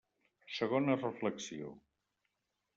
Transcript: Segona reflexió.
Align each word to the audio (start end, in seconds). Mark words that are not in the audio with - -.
Segona 0.59 0.95
reflexió. 1.03 1.77